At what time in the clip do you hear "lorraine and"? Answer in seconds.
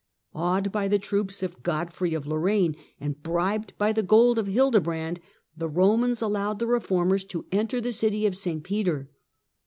2.25-3.21